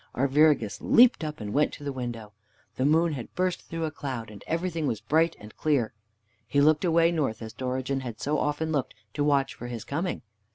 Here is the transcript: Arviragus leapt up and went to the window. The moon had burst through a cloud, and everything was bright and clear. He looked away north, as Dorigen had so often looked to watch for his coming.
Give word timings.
Arviragus 0.15 0.81
leapt 0.81 1.23
up 1.23 1.39
and 1.39 1.53
went 1.53 1.71
to 1.73 1.83
the 1.83 1.93
window. 1.93 2.33
The 2.75 2.85
moon 2.85 3.13
had 3.13 3.35
burst 3.35 3.61
through 3.69 3.85
a 3.85 3.91
cloud, 3.91 4.31
and 4.31 4.43
everything 4.47 4.87
was 4.87 4.99
bright 4.99 5.35
and 5.39 5.55
clear. 5.55 5.93
He 6.47 6.59
looked 6.59 6.83
away 6.83 7.11
north, 7.11 7.39
as 7.43 7.53
Dorigen 7.53 7.99
had 7.99 8.19
so 8.19 8.39
often 8.39 8.71
looked 8.71 8.95
to 9.13 9.23
watch 9.23 9.53
for 9.53 9.67
his 9.67 9.83
coming. 9.83 10.23